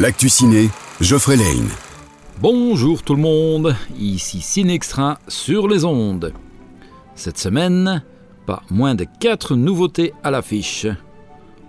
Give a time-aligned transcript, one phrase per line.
[0.00, 0.70] L'actu ciné,
[1.02, 1.68] Geoffrey Lane.
[2.40, 6.32] Bonjour tout le monde, ici Cinextra sur les ondes.
[7.14, 8.02] Cette semaine,
[8.46, 10.86] pas moins de 4 nouveautés à l'affiche.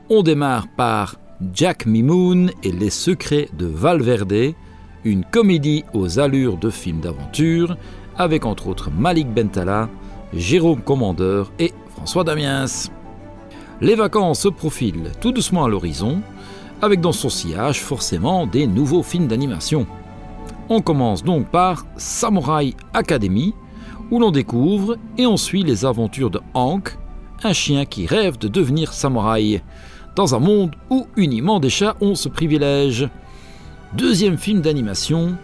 [0.10, 1.18] On démarre par
[1.54, 4.54] Jack Mimoun et les secrets de Valverde,
[5.04, 7.76] une comédie aux allures de film d'aventure
[8.18, 9.90] avec entre autres Malik Bentala,
[10.34, 12.88] Jérôme Commandeur et François Damiens.
[13.82, 16.22] Les vacances se profilent tout doucement à l'horizon,
[16.82, 19.86] avec dans son sillage forcément des nouveaux films d'animation.
[20.70, 23.54] On commence donc par Samurai Academy,
[24.10, 26.98] où l'on découvre et on suit les aventures de Hank,
[27.44, 29.62] un chien qui rêve de devenir samouraï,
[30.16, 33.10] dans un monde où uniquement des chats ont ce privilège.
[33.94, 35.36] Deuxième film d'animation,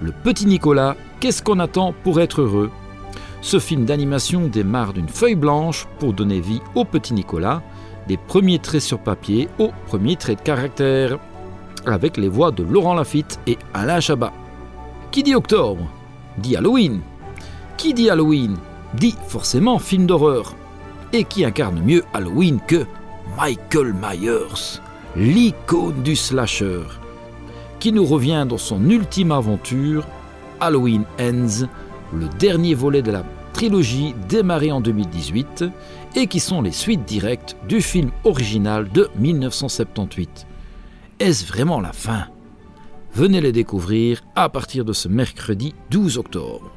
[0.00, 2.70] Le Petit Nicolas, qu'est-ce qu'on attend pour être heureux?
[3.40, 7.62] Ce film d'animation démarre d'une feuille blanche pour donner vie au Petit Nicolas,
[8.08, 11.18] des premiers traits sur papier aux premiers traits de caractère,
[11.86, 14.32] avec les voix de Laurent Lafitte et Alain Chabat.
[15.10, 15.86] Qui dit octobre
[16.38, 17.00] dit Halloween.
[17.76, 18.56] Qui dit Halloween
[18.94, 20.54] dit forcément film d'horreur.
[21.12, 22.86] Et qui incarne mieux Halloween que
[23.36, 24.80] Michael Myers,
[25.16, 26.82] l'icône du slasher,
[27.78, 30.06] qui nous revient dans son ultime aventure,
[30.60, 31.66] Halloween Ends,
[32.12, 35.64] le dernier volet de la trilogie démarrée en 2018
[36.16, 40.46] et qui sont les suites directes du film original de 1978.
[41.20, 42.26] Est-ce vraiment la fin?
[43.14, 46.70] Venez les découvrir à partir de ce mercredi 12 octobre.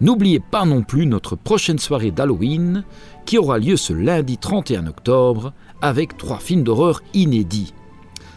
[0.00, 2.84] N'oubliez pas non plus notre prochaine soirée d'Halloween
[3.24, 7.72] qui aura lieu ce lundi 31 octobre avec trois films d'horreur inédits.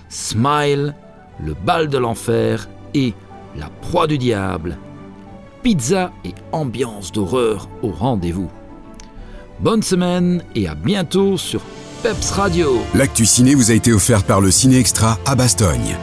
[0.09, 0.95] Smile,
[1.43, 3.13] Le bal de l'enfer et
[3.57, 4.77] La proie du diable.
[5.65, 8.51] Pizza et ambiance d'horreur au rendez-vous.
[9.61, 11.61] Bonne semaine et à bientôt sur
[12.03, 12.77] Peps Radio.
[12.93, 15.97] L'actu ciné vous a été offert par le Ciné Extra à Bastogne.